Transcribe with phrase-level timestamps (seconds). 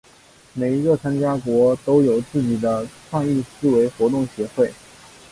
[0.55, 4.73] 每一个参加国都有自己的创意思维活动协会。